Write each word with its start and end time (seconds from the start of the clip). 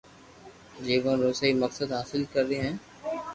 جيون 0.85 1.15
رو 1.21 1.31
سھي 1.39 1.49
مقصد 1.63 1.89
حاصل 1.97 2.21
ڪري 2.33 2.57
ھين 2.63 2.75